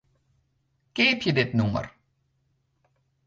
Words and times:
Keapje 0.95 1.31
dit 1.37 1.51
nûmer. 1.57 1.87